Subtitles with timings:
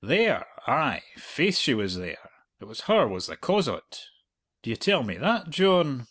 [0.03, 2.31] "There, ay; faith, she was there.
[2.59, 4.07] It was her was the cause o't."
[4.63, 5.99] "D'ye tell me that, John?